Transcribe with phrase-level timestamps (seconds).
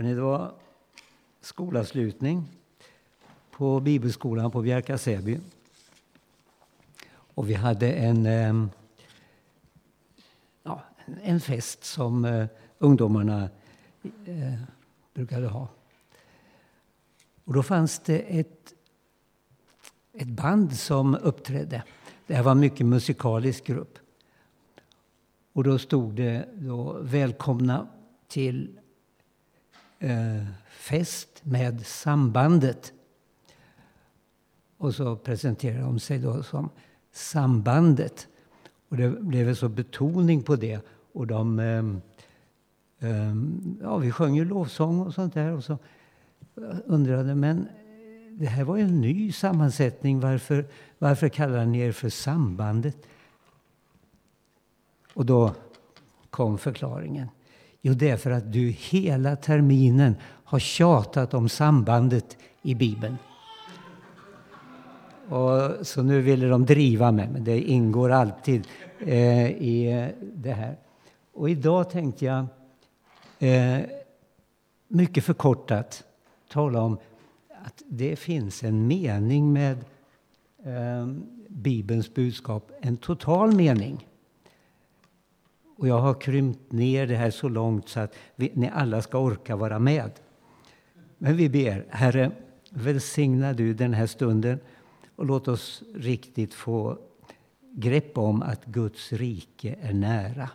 [0.00, 0.54] Det var
[1.40, 2.48] skolavslutning
[3.50, 5.40] på bibelskolan på Bjärka Säby.
[7.10, 8.70] Och vi hade en,
[10.62, 10.82] ja,
[11.22, 12.46] en fest som eh,
[12.78, 13.48] ungdomarna
[14.26, 14.54] eh,
[15.14, 15.68] brukade ha.
[17.44, 18.74] Och då fanns det ett,
[20.12, 21.82] ett band som uppträdde.
[22.26, 23.98] Det här var en mycket musikalisk grupp.
[25.52, 27.86] Och då stod det då, välkomna
[28.28, 28.79] till
[30.00, 32.92] eh, fest med sambandet.
[34.78, 36.70] Och så presenterade de sig då som
[37.12, 38.28] sambandet.
[38.88, 40.80] Och det blev en så betoning på det.
[41.12, 41.84] Och de, eh,
[43.10, 43.34] eh,
[43.82, 45.52] ja, vi sjöng ju lovsång och sånt där.
[45.52, 45.78] Och så
[46.84, 47.68] undrade, men
[48.30, 50.20] det här var ju en ny sammansättning.
[50.20, 50.66] Varför,
[50.98, 52.96] varför kallar ni er för sambandet?
[55.14, 55.54] Och då
[56.30, 57.28] kom förklaringen.
[57.82, 63.16] Jo, det är för att du hela terminen har tjatat om sambandet i Bibeln.
[65.28, 68.66] Och så nu ville de driva mig, men det ingår alltid
[68.98, 70.76] eh, i eh, det här.
[71.32, 72.46] Och idag tänkte jag,
[73.38, 73.80] eh,
[74.88, 76.04] mycket förkortat,
[76.48, 76.98] tala om
[77.64, 79.84] att det finns en mening med
[80.64, 81.08] eh,
[81.48, 84.06] Bibelns budskap, en total mening.
[85.80, 89.18] Och jag har krympt ner det här så långt så att vi, ni alla ska
[89.18, 90.10] orka vara med.
[91.18, 92.32] Men vi ber, Herre,
[92.70, 94.60] välsigna du den här stunden
[95.16, 96.98] och låt oss riktigt få
[97.72, 100.50] grepp om att Guds rike är nära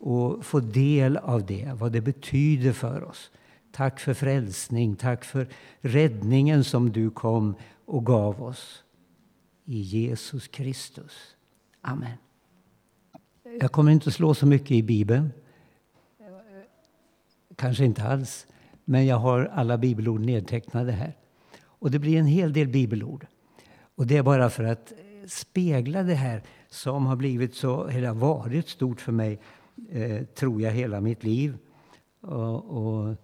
[0.00, 3.30] och få del av det, vad det betyder för oss.
[3.72, 5.48] Tack för frälsning, tack för
[5.80, 8.84] räddningen som du kom och gav oss.
[9.64, 11.36] I Jesus Kristus.
[11.80, 12.16] Amen.
[13.62, 15.32] Jag kommer inte att slå så mycket i Bibeln.
[17.56, 18.46] Kanske inte alls.
[18.84, 21.16] Men jag har alla bibelord nedtecknade här.
[21.62, 23.26] Och det blir en hel del bibelord.
[23.94, 24.92] Och det är bara för att
[25.26, 29.40] spegla det här som har blivit så, eller varit stort för mig,
[29.90, 31.58] eh, tror jag, hela mitt liv.
[32.20, 33.16] Och, och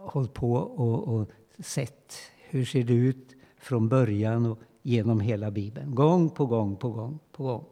[0.00, 2.14] hållit på och, och sett
[2.48, 5.94] hur ser det ut från början och genom hela Bibeln.
[5.94, 7.64] Gång på gång på gång på gång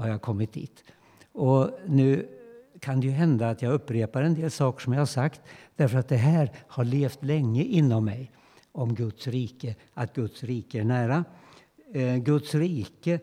[0.00, 0.84] har jag kommit dit.
[1.32, 2.28] Och nu
[2.80, 5.40] kan det ju hända att jag upprepar en del saker som jag har sagt
[5.76, 8.32] därför att det här har levt länge inom mig
[8.72, 11.24] om Guds rike, att Guds rike är nära.
[11.94, 13.20] Eh, Guds rike eh,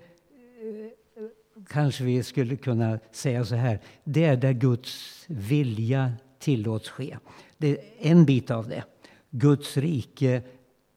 [1.70, 7.18] kanske vi skulle kunna säga så här, det är där Guds vilja tillåts ske.
[7.58, 8.84] Det är en bit av det.
[9.30, 10.42] Guds rike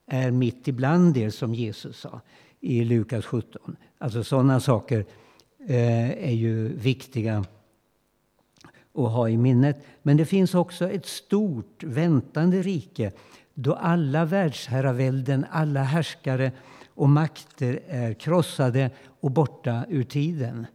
[0.06, 2.20] är mitt ibland er, som Jesus sa
[2.60, 3.76] i Lukas 17.
[3.98, 5.06] Alltså sådana saker
[5.68, 7.44] Eh, är ju viktiga
[8.94, 9.76] att ha i minnet.
[10.02, 13.12] Men det finns också ett stort väntande rike
[13.54, 16.52] då alla världsherravälden, alla härskare
[16.88, 18.90] och makter är krossade
[19.20, 20.66] och borta ur tiden.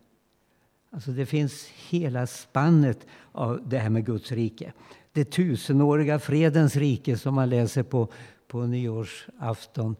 [0.91, 4.73] Alltså det finns hela spannet av det här med Guds rike.
[5.11, 8.07] Det tusenåriga fredens rike som man läser på,
[8.47, 9.95] på nyårsafton.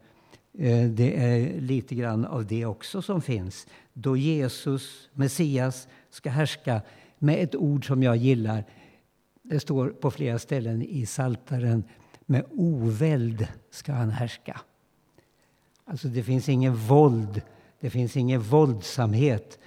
[0.58, 3.66] Eh, det är lite grann av det också som finns.
[3.98, 6.82] Då Jesus, Messias, ska härska
[7.18, 8.64] med ett ord som jag gillar.
[9.42, 11.84] Det står på flera ställen i Saltaren.
[12.26, 14.60] Med oväld ska han härska.
[15.84, 17.42] Alltså det finns ingen våld,
[17.80, 19.58] det finns ingen våldsamhet.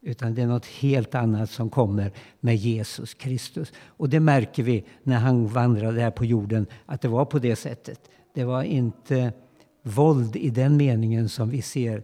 [0.00, 3.72] Utan det är något helt annat som kommer med Jesus Kristus.
[3.86, 7.56] Och det märker vi när han vandrade här på jorden, att det var på det
[7.56, 8.10] sättet.
[8.34, 9.32] Det var inte
[9.82, 12.02] våld i den meningen som vi ser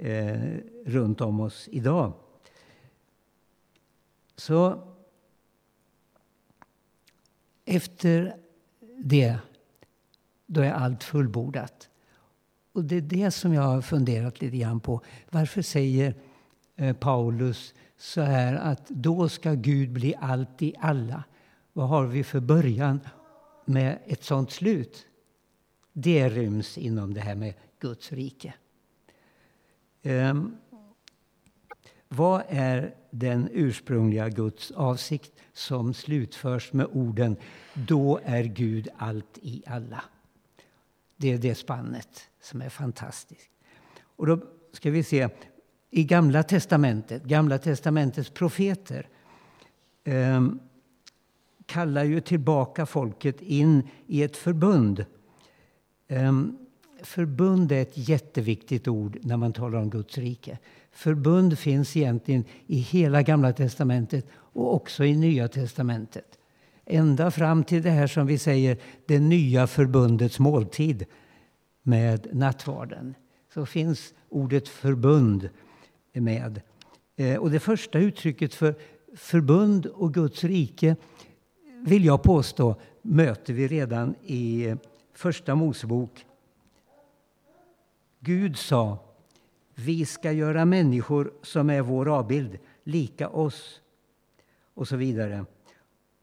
[0.00, 2.12] eh, runt om oss idag.
[4.36, 4.82] Så
[7.64, 8.36] efter
[8.98, 9.38] det,
[10.46, 11.88] då är allt fullbordat.
[12.72, 15.00] Och det är det som jag har funderat lite grann på.
[15.30, 16.14] Varför säger
[16.76, 21.24] eh, Paulus så här att då ska Gud bli allt i alla?
[21.72, 23.00] Vad har vi för början
[23.64, 25.06] med ett sånt slut?
[25.92, 28.54] Det ryms inom det här med Guds rike.
[30.02, 30.56] Um,
[32.08, 37.36] vad är den ursprungliga Guds avsikt som slutförs med orden
[37.74, 40.04] Då är Gud allt i alla.
[41.16, 43.50] Det är det spannet som är fantastiskt.
[44.02, 44.40] Och då
[44.72, 45.28] ska vi se,
[45.90, 49.08] i Gamla testamentet, Gamla testamentets profeter
[50.04, 50.48] eh,
[51.66, 55.04] kallar ju tillbaka folket in i ett förbund.
[56.08, 56.32] Eh,
[57.02, 60.58] förbund är ett jätteviktigt ord när man talar om Guds rike.
[60.92, 66.38] Förbund finns egentligen i hela Gamla testamentet och också i Nya testamentet.
[66.86, 71.04] ända fram till det här som vi säger det nya förbundets måltid
[71.82, 73.14] med nattvarden.
[73.54, 75.48] Så finns ordet förbund
[76.12, 76.60] med.
[77.16, 78.74] Eh, och det första uttrycket för
[79.16, 80.96] förbund och Guds rike
[81.86, 84.76] vill jag påstå möter vi redan i eh,
[85.14, 86.26] Första Mosebok.
[88.20, 88.98] Gud sa
[89.74, 93.80] vi ska göra människor som är vår avbild, lika oss.
[94.74, 95.44] Och så vidare.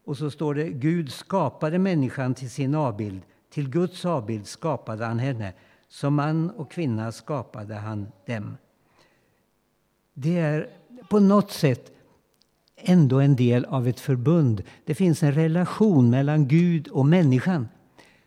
[0.04, 3.22] Och så står det Gud skapade människan till sin avbild.
[3.50, 5.52] Till Guds avbild skapade han henne.
[5.88, 8.56] Som man och kvinna skapade han dem.
[10.14, 10.70] Det är
[11.08, 11.92] på något sätt
[12.76, 14.62] ändå en del av ett förbund.
[14.84, 17.68] Det finns en relation mellan Gud och människan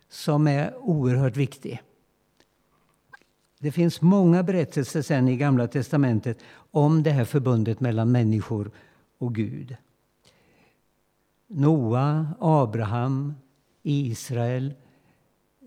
[0.10, 1.82] som är oerhört viktig.
[3.62, 6.38] Det finns många berättelser sen i Gamla testamentet
[6.72, 8.72] om det här förbundet mellan människor
[9.18, 9.76] och Gud.
[11.48, 13.34] Noa, Abraham,
[13.84, 14.74] Israel,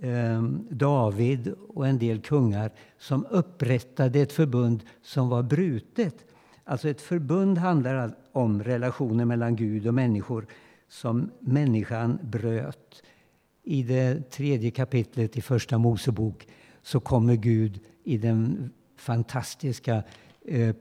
[0.02, 6.24] ehm, David och en del kungar som upprättade ett förbund som var brutet.
[6.64, 10.46] Alltså ett förbund handlar om relationer mellan Gud och människor
[10.88, 13.02] som människan bröt.
[13.62, 16.46] I det tredje kapitlet i Första Mosebok
[16.84, 20.02] så kommer Gud i den fantastiska
[20.44, 20.76] eh,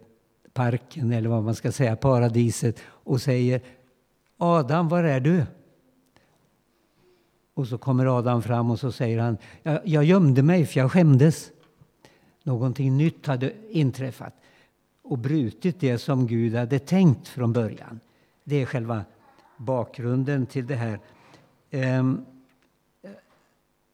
[0.53, 3.61] parken, eller vad man ska säga, paradiset och säger
[4.37, 5.45] Adam, var är du?
[7.53, 10.91] Och så kommer Adam fram och så säger han jag, jag gömde mig för jag
[10.91, 11.51] skämdes.
[12.43, 14.33] Någonting nytt hade inträffat
[15.01, 17.99] och brutit det som Gud hade tänkt från början.
[18.43, 19.05] Det är själva
[19.57, 20.99] bakgrunden till det här.
[21.71, 22.25] Ehm,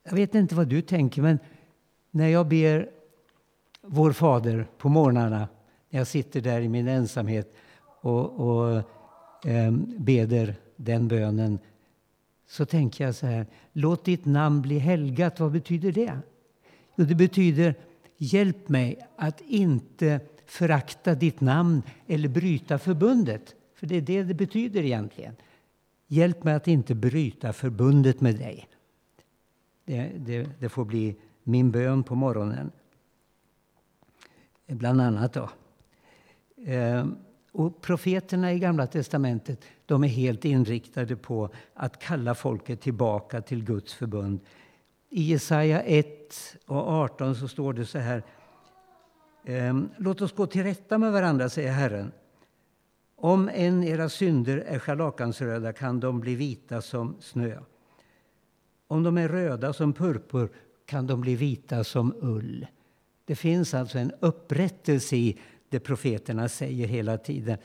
[0.04, 1.40] jag vet inte vad du tänker, men
[2.20, 2.90] när jag ber
[3.82, 5.48] Vår Fader på morgnarna,
[5.90, 7.54] när jag sitter där i min ensamhet
[8.02, 8.84] och, och
[9.46, 11.60] eh, beder den bönen,
[12.48, 13.46] så tänker jag så här.
[13.74, 15.40] Låt ditt namn bli helgat.
[15.40, 16.20] Vad betyder det?
[16.96, 17.76] Jo, det betyder
[18.18, 23.56] hjälp mig att inte förakta ditt namn eller bryta förbundet.
[23.76, 25.36] För det är det det betyder egentligen.
[26.08, 28.68] Hjälp mig att inte bryta förbundet med dig.
[29.86, 31.16] Det, det, det får bli
[31.50, 32.72] min bön på morgonen.
[34.68, 35.34] Bland annat.
[35.34, 35.50] Då.
[36.66, 37.16] Ehm,
[37.52, 43.64] och profeterna i Gamla testamentet de är helt inriktade på att kalla folket tillbaka till
[43.64, 44.40] Guds förbund.
[45.10, 46.08] I Jesaja 1
[46.66, 48.24] och 18 så står det så här.
[49.46, 52.12] Ehm, låt oss gå till rätta med varandra, säger Herren.
[53.16, 57.60] Om en era synder är scharlakansröda kan de bli vita som snö.
[58.88, 60.50] Om de är röda som purpur
[60.90, 62.68] kan de bli vita som ull.
[63.26, 65.40] Det finns alltså en upprättelse i
[65.70, 67.58] det profeterna säger hela tiden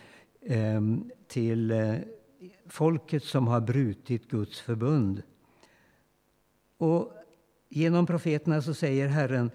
[0.46, 1.94] ehm, till eh,
[2.66, 5.22] folket som har brutit Guds förbund.
[6.78, 7.12] Och
[7.68, 9.50] genom profeterna så säger Herren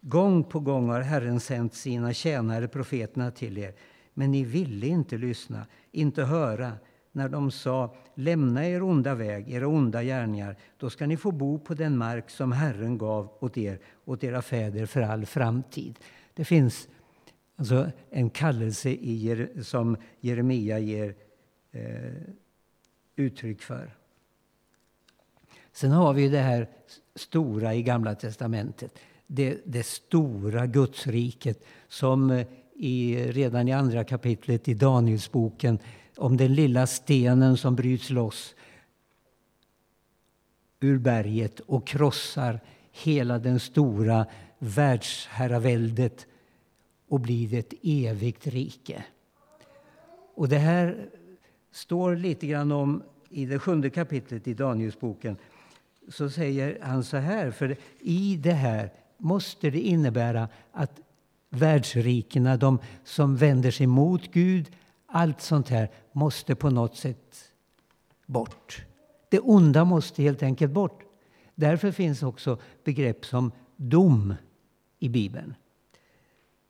[0.00, 3.74] Gång på gång har Herren sänt sina tjänare profeterna till er
[4.14, 6.72] men ni ville inte lyssna, inte höra
[7.12, 11.58] när de sa lämna er onda väg, era onda gärningar, då ska ni få bo
[11.58, 15.98] på den mark som Herren gav åt er, åt era fäder för all framtid.
[16.34, 16.88] Det finns
[17.56, 21.14] alltså en kallelse i, som Jeremia ger
[21.72, 22.12] eh,
[23.16, 23.96] uttryck för.
[25.72, 26.68] Sen har vi det här
[27.14, 28.98] stora i Gamla testamentet.
[29.26, 35.78] Det, det stora Gudsriket som eh, i, redan i andra kapitlet i Danielsboken
[36.20, 38.54] om den lilla stenen som bryts loss
[40.80, 42.60] ur berget och krossar
[42.92, 44.26] hela den stora
[44.58, 46.26] världsherraväldet
[47.08, 49.04] och blir ett evigt rike.
[50.34, 51.08] Och det här
[51.72, 55.36] står lite grann om i det sjunde kapitlet i Danielsboken.
[56.08, 61.00] Så säger han så här, för i det här måste det innebära att
[61.50, 64.70] världsrikena, de som vänder sig mot Gud,
[65.06, 67.52] allt sånt här måste på något sätt
[68.26, 68.84] bort.
[69.28, 71.02] Det onda måste helt enkelt bort.
[71.54, 74.34] Därför finns också begrepp som dom
[74.98, 75.54] i Bibeln.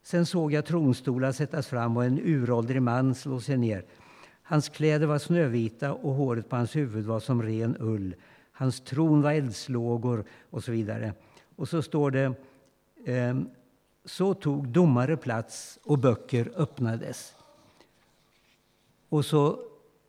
[0.03, 3.85] Sen såg jag tronstolar sättas fram och en uråldrig man slå sig ner.
[4.43, 8.15] Hans kläder var snövita och håret på hans huvud var som ren ull.
[8.53, 11.15] Hans tron var eldslågor och så vidare.
[11.57, 12.35] Och så står det
[13.07, 13.49] ehm,
[14.05, 17.35] så tog domare plats och böcker öppnades.
[19.11, 19.59] Och så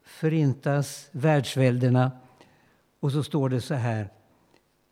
[0.05, 2.11] förintas världsväldena.
[2.99, 4.09] Och så står det så här.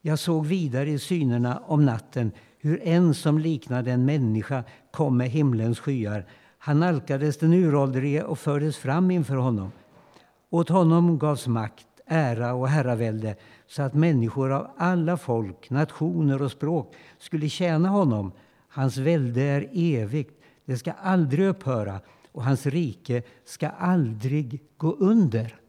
[0.02, 5.30] Jag såg vidare i synerna om natten hur en som liknade en människa kom med
[5.30, 6.26] himlens skyar.
[6.58, 9.72] Han nalkades den uråldrige och fördes fram inför honom.
[10.50, 13.36] Åt honom gavs makt, ära och herravälde
[13.68, 18.32] så att människor av alla folk, nationer och språk skulle tjäna honom.
[18.70, 22.00] Hans välde är evigt, det ska aldrig upphöra
[22.32, 25.60] och hans rike ska aldrig gå under.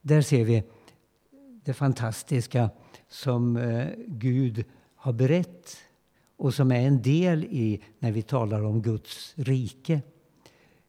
[0.00, 0.62] Där ser vi
[1.64, 2.70] det fantastiska
[3.08, 5.76] som eh, Gud har berett
[6.36, 10.02] och som är en del i när vi talar om Guds rike.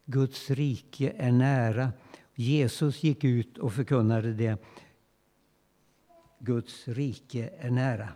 [0.05, 1.93] Guds rike är nära.
[2.35, 4.57] Jesus gick ut och förkunnade det.
[6.39, 8.09] Guds rike är nära.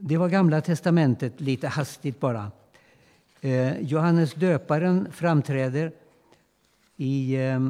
[0.00, 2.50] Det var Gamla testamentet, lite hastigt bara.
[3.40, 5.92] Eh, Johannes döparen framträder
[6.96, 7.60] i eh,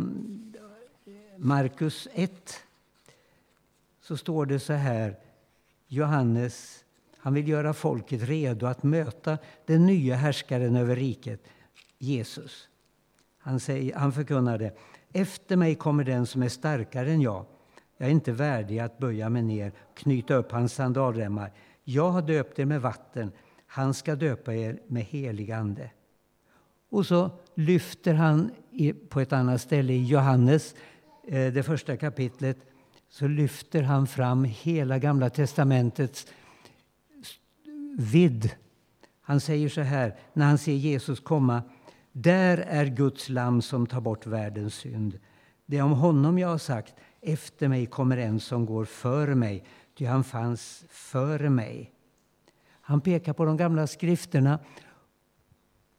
[1.36, 2.60] Markus 1.
[4.00, 5.16] Så står det så här.
[5.86, 6.84] Johannes
[7.16, 11.40] han vill göra folket redo att möta den nya härskaren över riket,
[11.98, 12.68] Jesus.
[13.38, 14.72] Han, säger, han förkunnade
[15.12, 17.44] efter mig kommer den som är starkare än jag.
[17.96, 21.52] Jag är inte värdig att böja mig ner och knyta upp hans sandalremmar.
[21.90, 23.32] Jag har döpt er med vatten.
[23.66, 25.90] Han ska döpa er med helig ande.
[26.90, 28.50] Och så lyfter han
[29.08, 30.74] på ett annat ställe i Johannes,
[31.28, 32.58] eh, det första kapitlet,
[33.08, 36.26] så lyfter han fram hela Gamla testamentets
[37.98, 38.50] vidd.
[39.20, 41.62] Han säger så här när han ser Jesus komma.
[42.12, 45.18] Där är Guds lam som tar bort världens synd.
[45.66, 49.64] Det är om honom jag har sagt, efter mig kommer en som går före mig,
[49.98, 51.92] ty han fanns före mig.
[52.80, 54.58] Han pekar på de gamla skrifterna,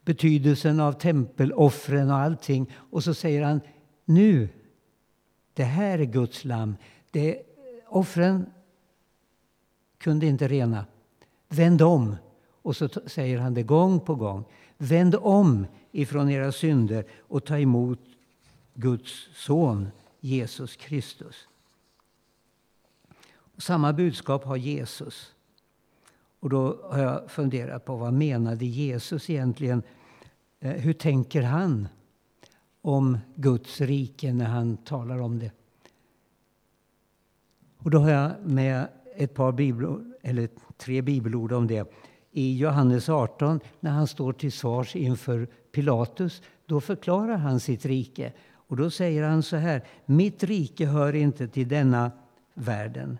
[0.05, 2.71] betydelsen av tempeloffren och allting.
[2.75, 3.61] Och så säger han,
[4.05, 4.49] nu,
[5.53, 6.75] det här är Guds lam.
[7.11, 7.41] Det,
[7.87, 8.45] offren
[9.97, 10.85] kunde inte rena.
[11.49, 12.15] Vänd om.
[12.61, 14.45] Och så säger han det gång på gång.
[14.77, 17.99] Vänd om ifrån era synder och ta emot
[18.73, 19.89] Guds son
[20.19, 21.47] Jesus Kristus.
[23.59, 25.35] Och samma budskap har Jesus.
[26.39, 29.83] Och då har jag funderat på vad menade Jesus egentligen?
[30.59, 31.87] Eh, hur tänker han
[32.81, 35.51] om Guds rike när han talar om det?
[37.77, 41.91] Och då har jag med ett par bibelord, eller tre bibelord om det.
[42.31, 48.33] I Johannes 18, när han står till svars inför Pilatus, då förklarar han sitt rike.
[48.51, 52.11] Och då säger han så här, mitt rike hör inte till denna
[52.53, 53.17] världen.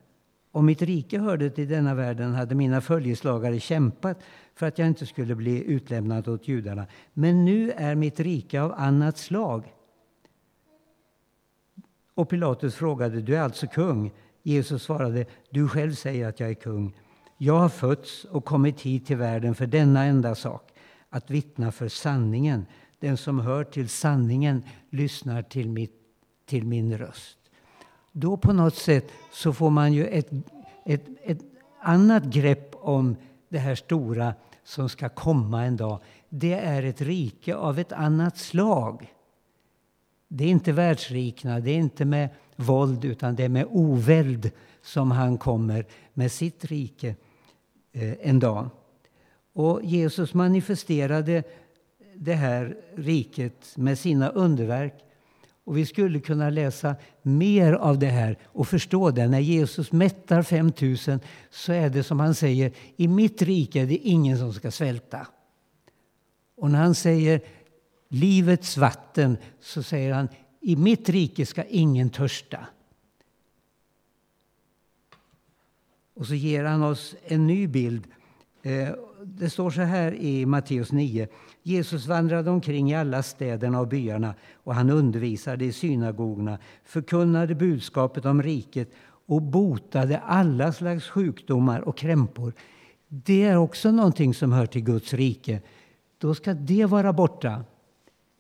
[0.52, 4.20] Om mitt rike hörde till denna världen hade mina följeslagare kämpat
[4.56, 6.86] för att jag inte skulle bli utlämnad åt judarna.
[7.14, 9.74] Men nu är mitt rike av annat slag.
[12.14, 14.12] Och Pilatus frågade, du är alltså kung?
[14.44, 16.96] Jesus svarade, du själv säger att jag är kung.
[17.38, 20.72] Jag har fötts och kommit hit till världen för denna enda sak,
[21.10, 22.66] att vittna för sanningen.
[23.00, 25.94] Den som hör till sanningen lyssnar till, mitt,
[26.46, 27.39] till min röst.
[28.12, 30.32] Då på något sätt så får man ju ett,
[30.86, 31.40] ett, ett
[31.82, 33.16] annat grepp om
[33.50, 36.00] det här stora som ska komma en dag.
[36.30, 39.14] Det är ett rike av ett annat slag.
[40.28, 44.52] Det är inte världsrikna, det är inte med våld utan det är med oväld
[44.82, 47.16] som han kommer med sitt rike
[47.92, 48.70] eh, en dag.
[49.54, 51.44] Och Jesus manifesterade
[52.16, 54.94] det här riket med sina underverk.
[55.70, 59.28] Och vi skulle kunna läsa mer av det här och förstå det.
[59.28, 63.98] När Jesus mättar 5000 så är det som han säger, i mitt rike är det
[63.98, 65.28] ingen som ska svälta.
[66.58, 67.42] Och när han säger
[68.08, 70.28] livets vatten så säger han,
[70.62, 72.68] i mitt rike ska ingen törsta.
[76.14, 78.08] Och så ger han oss en ny bild.
[78.62, 78.90] Eh,
[79.24, 81.28] det står så här i Matteus 9.
[81.64, 88.26] Jesus vandrade omkring i alla städerna och byarna och han undervisade i synagogorna, förkunnade budskapet
[88.26, 92.54] om riket och botade alla slags sjukdomar och krämpor.
[93.08, 95.62] Det är också någonting som hör till Guds rike.
[96.18, 97.64] Då ska det vara borta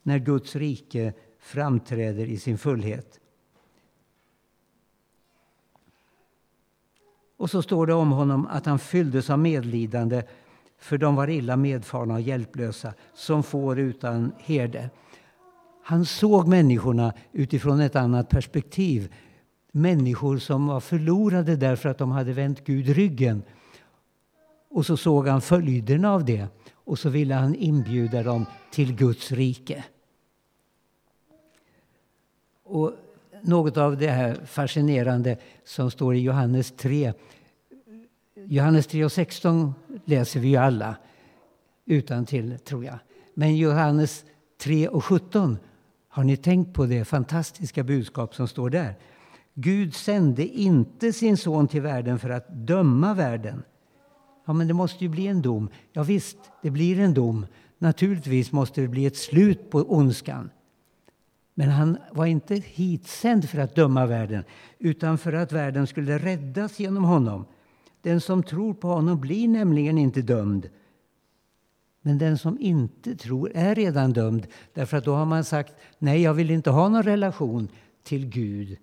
[0.03, 3.19] när Guds rike framträder i sin fullhet.
[7.39, 10.23] Och så står det om honom att han fylldes av medlidande
[10.77, 14.89] för de var illa medfarna och hjälplösa, som får utan herde.
[15.83, 19.13] Han såg människorna utifrån ett annat perspektiv.
[19.71, 23.43] Människor som var förlorade därför att de hade vänt Gud ryggen.
[24.69, 29.31] Och så såg han följderna av det och så ville han inbjuda dem till Guds
[29.31, 29.83] rike.
[32.63, 32.93] Och
[33.41, 37.13] något av det här fascinerande som står i Johannes 3.
[38.45, 39.73] Johannes 3 och 16
[40.05, 40.95] läser vi ju alla
[41.85, 42.99] utan till tror jag.
[43.33, 44.25] Men Johannes
[44.61, 45.57] 3 och 17,
[46.09, 48.95] har ni tänkt på det fantastiska budskap som står där?
[49.53, 53.63] Gud sände inte sin son till världen för att döma världen.
[54.45, 55.69] Ja, men det måste ju bli en dom.
[55.93, 57.45] Ja, visst, det blir en dom.
[57.77, 60.49] Naturligtvis måste det bli ett slut på ondskan.
[61.59, 64.43] Men han var inte hitsänd för att döma världen
[64.77, 67.45] utan för att världen skulle räddas genom honom.
[68.01, 70.69] Den som tror på honom blir nämligen inte dömd.
[72.01, 76.21] Men den som inte tror är redan dömd därför att då har man sagt nej,
[76.21, 77.67] jag vill inte ha någon relation
[78.03, 78.77] till Gud.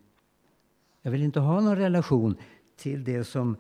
[1.03, 2.37] Jag vill inte ha någon relation
[2.77, 3.57] till det som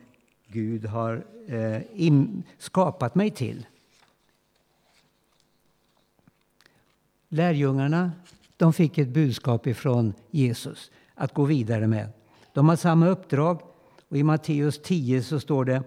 [0.46, 2.12] Gud har eh,
[2.58, 3.66] skapat mig till.
[7.28, 8.12] Lärjungarna
[8.56, 12.08] de fick ett budskap ifrån Jesus att gå vidare med.
[12.52, 13.60] De har samma uppdrag.
[14.08, 15.82] Och I Matteus 10 så står det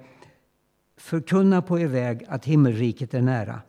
[0.98, 3.62] Förkunna på er väg att himmelriket är nära.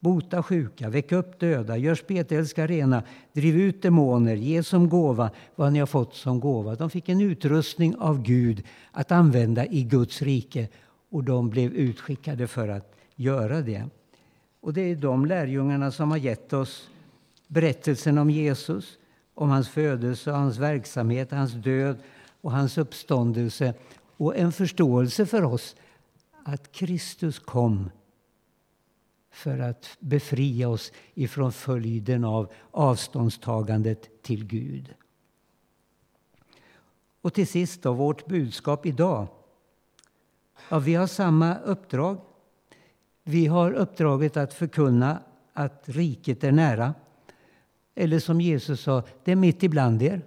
[0.00, 5.72] Bota sjuka, väck upp döda, gör spetälska rena, driv ut demoner, ge som gåva vad
[5.72, 6.74] ni har fått som gåva.
[6.74, 10.68] De fick en utrustning av Gud att använda i Guds rike
[11.10, 13.84] och de blev utskickade för att göra det.
[14.60, 16.88] Och det är de lärjungarna som har gett oss
[17.48, 18.98] berättelsen om Jesus,
[19.34, 21.96] om hans födelse, hans verksamhet, hans död
[22.40, 23.74] och hans uppståndelse
[24.16, 25.76] och en förståelse för oss
[26.44, 27.90] att Kristus kom
[29.30, 34.94] för att befria oss ifrån följden av avståndstagandet till Gud.
[37.20, 39.26] Och till sist då, vårt budskap idag.
[40.68, 42.20] Ja, vi har samma uppdrag.
[43.24, 46.94] Vi har uppdraget att förkunna att riket är nära.
[48.00, 50.22] Eller som Jesus sa, det är mitt ibland er.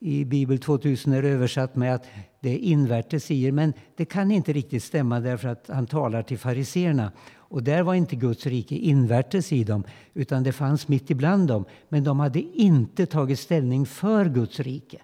[0.00, 2.06] I Bibel 2000 är det översatt med att
[2.40, 3.52] det är invärtes i er.
[3.52, 7.12] Men det kan inte riktigt stämma därför att han talar till fariseerna.
[7.34, 11.64] Och där var inte Guds rike invärtes i dem, utan det fanns mitt ibland dem.
[11.88, 14.98] Men de hade inte tagit ställning för Guds rike,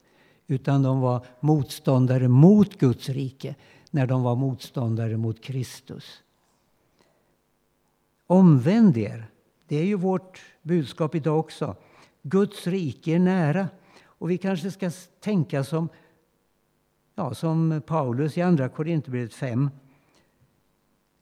[0.47, 3.55] utan de var motståndare mot Guds rike
[3.91, 6.23] när de var motståndare mot Kristus.
[8.27, 9.31] Omvänd er,
[9.69, 11.77] det är ju vårt budskap idag också.
[12.23, 13.69] Guds rike är nära.
[14.05, 15.89] Och vi kanske ska tänka som,
[17.15, 19.71] ja, som Paulus i Andra Korinthierbrevet 5.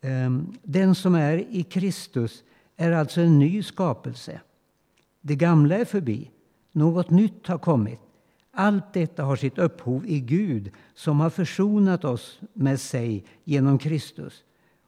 [0.00, 2.44] Ehm, den som är i Kristus
[2.76, 4.40] är alltså en ny skapelse.
[5.20, 6.30] Det gamla är förbi,
[6.72, 8.00] något nytt har kommit.
[8.50, 14.44] Allt detta har sitt upphov i Gud som har försonat oss med sig genom Kristus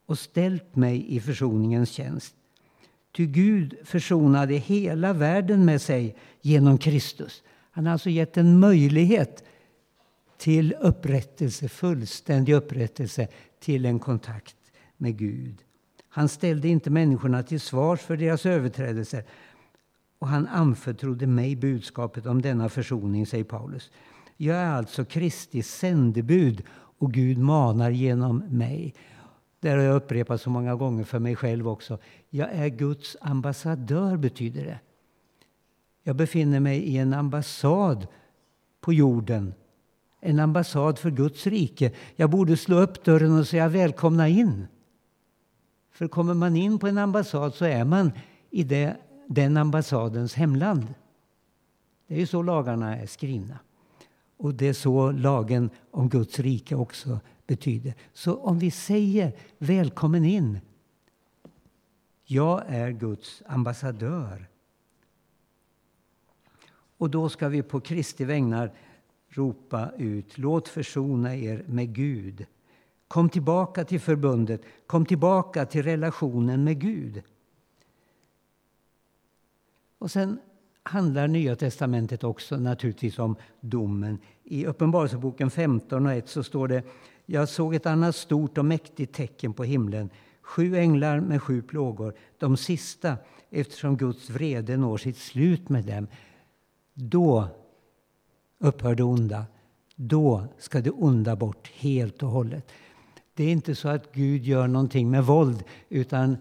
[0.07, 2.35] och ställt mig i försoningens tjänst.
[3.17, 7.43] Ty Gud försonade hela världen med sig genom Kristus.
[7.71, 9.45] Han har alltså gett en möjlighet
[10.39, 13.29] till upprättelse, fullständig upprättelse,
[13.61, 14.57] till en kontakt
[14.97, 15.57] med Gud.
[16.09, 19.25] Han ställde inte människorna till svars för deras överträdelser
[20.19, 23.91] och han anförtrodde mig budskapet om denna försoning, säger Paulus.
[24.37, 26.63] Jag är alltså Kristi sändebud
[26.99, 28.95] och Gud manar genom mig.
[29.65, 31.99] Det har jag upprepat så många gånger för mig själv också.
[32.31, 34.81] Jag är Guds ambassadör, betyder det.
[36.03, 38.07] Jag befinner mig i en ambassad
[38.81, 39.55] på jorden.
[40.21, 41.93] En ambassad för Guds rike.
[42.17, 44.67] Jag borde slå upp dörren och säga välkomna in.
[45.91, 48.13] För kommer man in på en ambassad så är man
[48.51, 48.97] i det,
[49.27, 50.95] den ambassadens hemland.
[52.07, 53.59] Det är ju så lagarna är skrivna.
[54.37, 57.95] Och det är så lagen om Guds rike också betyder.
[58.13, 60.61] Så om vi säger välkommen in.
[62.25, 64.49] Jag är Guds ambassadör.
[66.97, 68.73] Och då ska vi på Kristi vägnar
[69.29, 72.47] ropa ut Låt försona er med Gud.
[73.09, 74.63] Kom tillbaka till förbundet.
[74.87, 77.23] Kom tillbaka till relationen med Gud.
[79.99, 80.39] Och sen
[80.85, 84.19] handlar Nya testamentet också naturligtvis om domen.
[84.45, 86.83] I Uppenbarelseboken 15 och 1 så står det
[87.27, 90.11] Jag såg ett annat stort och mäktigt tecken på himlen.
[90.43, 93.17] Sju änglar med sju plågor, de sista
[93.51, 96.07] eftersom Guds vrede når sitt slut med dem.
[96.95, 97.49] Då
[98.59, 99.45] upphör det onda.
[99.97, 102.73] Då ska det onda bort helt och hållet.
[103.35, 106.37] Det är inte så att Gud gör någonting med våld utan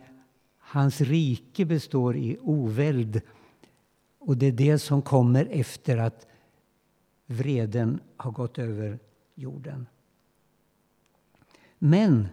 [0.59, 3.21] hans rike består i oväld.
[4.25, 6.27] Och det är det som kommer efter att
[7.25, 8.99] vreden har gått över
[9.35, 9.87] jorden.
[11.77, 12.27] Men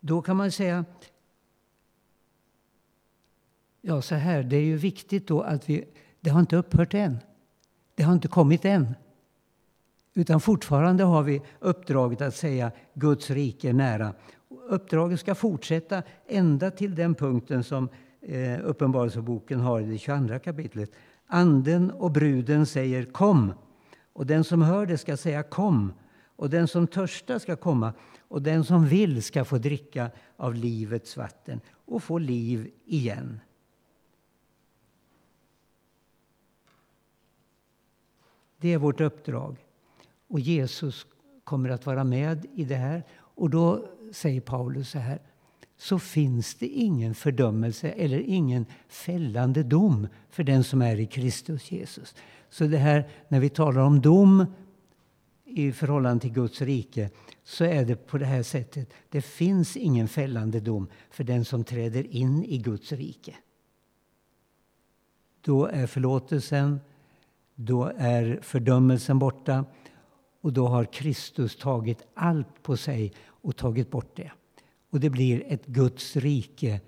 [0.00, 0.84] då kan man säga
[3.82, 5.84] Ja, så här, det är ju viktigt då att vi...
[6.20, 7.18] Det har inte upphört än.
[7.94, 8.94] Det har inte kommit än.
[10.14, 14.14] Utan fortfarande har vi uppdraget att säga Guds rike är nära.
[14.48, 17.88] uppdraget ska fortsätta ända till den punkten som
[18.20, 20.92] eh, Uppenbarelseboken har i det 22 kapitlet.
[21.26, 23.52] Anden och bruden säger kom.
[24.12, 25.92] Och den som hör det ska säga kom.
[26.36, 27.92] Och den som törstar ska komma.
[28.28, 33.40] Och den som vill ska få dricka av livets vatten och få liv igen.
[38.56, 39.56] Det är vårt uppdrag.
[40.28, 41.06] Och Jesus
[41.44, 43.04] kommer att vara med i det här.
[43.18, 45.20] Och då säger Paulus så här.
[45.80, 51.72] Så finns det ingen fördömelse eller ingen fällande dom för den som är i Kristus
[51.72, 52.14] Jesus.
[52.50, 54.46] Så det här när vi talar om dom
[55.44, 57.10] i förhållande till Guds rike
[57.44, 58.92] så är det på det här sättet.
[59.08, 63.34] Det finns ingen fällande dom för den som träder in i Guds rike.
[65.40, 66.80] Då är förlåtelsen,
[67.54, 69.64] då är fördömelsen borta
[70.40, 74.30] och då har Kristus tagit allt på sig och tagit bort det.
[74.90, 76.80] Och det blir ett Guds rike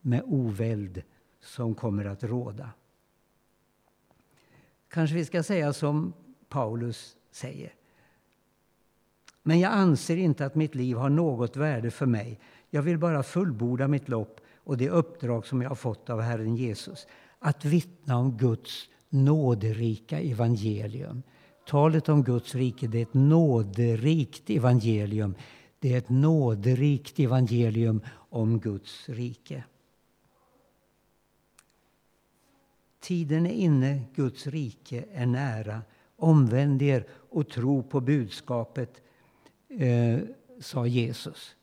[0.00, 1.02] med oväld
[1.40, 2.70] som kommer att råda.
[4.88, 6.12] Kanske vi ska säga som
[6.48, 7.74] Paulus säger.
[9.42, 12.40] Men jag anser inte att mitt liv har något värde för mig.
[12.70, 16.56] Jag vill bara fullborda mitt lopp och det uppdrag som jag har fått av Herren
[16.56, 17.06] Jesus.
[17.38, 21.22] Att vittna om Guds nåderika evangelium.
[21.66, 25.34] Talet om Guds rike det är ett nåderikt evangelium.
[25.80, 29.64] Det är ett nåderikt evangelium om Guds rike.
[33.00, 35.82] Tiden är inne, Guds rike är nära.
[36.16, 39.02] Omvänd er och tro på budskapet,
[39.68, 40.18] eh,
[40.60, 41.56] sa Jesus.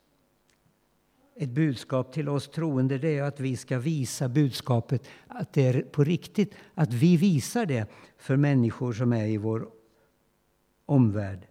[1.35, 5.81] Ett budskap till oss troende det är att vi ska visa budskapet, att det är
[5.81, 6.55] på riktigt.
[6.73, 9.69] Att vi visar det för människor som är i vår
[10.85, 11.47] omvärld.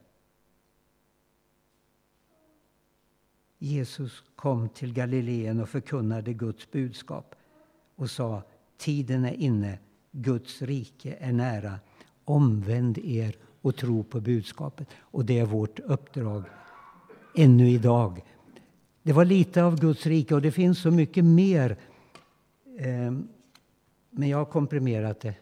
[3.59, 7.35] Jesus kom till Galileen och förkunnade Guds budskap
[7.97, 8.43] och sa
[8.77, 9.79] Tiden är inne,
[10.13, 11.79] Guds rike är nära.
[12.25, 14.89] Omvänd er och tro på budskapet.
[14.99, 16.45] Och det är vårt uppdrag
[17.35, 18.23] ännu idag.
[19.03, 21.77] Det var lite av Guds rike och det finns så mycket mer.
[22.79, 23.29] Ehm,
[24.11, 25.35] men jag har komprimerat det.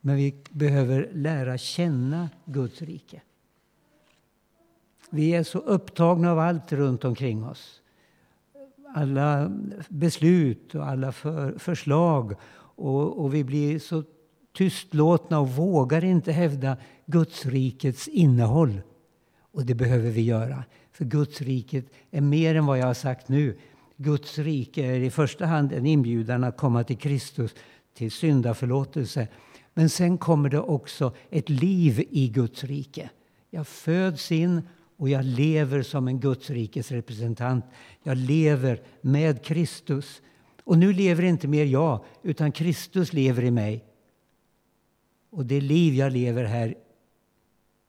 [0.00, 3.22] Men vi behöver lära känna Guds rike.
[5.10, 7.80] Vi är så upptagna av allt runt omkring oss.
[8.94, 9.50] Alla
[9.88, 12.34] beslut och alla för, förslag.
[12.76, 14.04] Och, och vi blir så
[14.56, 18.80] tystlåtna och vågar inte hävda Guds rikets innehåll.
[19.52, 20.64] Och det behöver vi göra.
[20.92, 23.58] För Guds riket är mer än vad jag har sagt nu.
[23.96, 27.54] Guds rike är i första hand en inbjudan att komma till Kristus,
[27.94, 29.28] till syndaförlåtelse.
[29.74, 33.10] Men sen kommer det också ett liv i Guds rike.
[33.50, 34.62] Jag föds in
[35.00, 37.64] och jag lever som en Guds rikes representant.
[38.02, 40.22] Jag lever med Kristus.
[40.64, 43.84] Och nu lever inte mer jag, utan Kristus lever i mig.
[45.30, 46.74] Och det liv jag lever här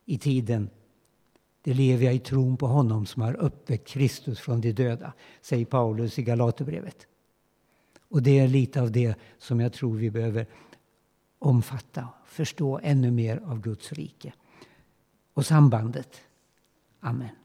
[0.05, 0.69] i tiden,
[1.61, 5.65] det lever jag i tron på honom som har uppväckt Kristus från de döda, säger
[5.65, 7.07] Paulus i Galaterbrevet.
[8.09, 10.45] Och det är lite av det som jag tror vi behöver
[11.39, 14.33] omfatta, förstå ännu mer av Guds rike.
[15.33, 16.21] Och sambandet.
[17.03, 17.40] Amen.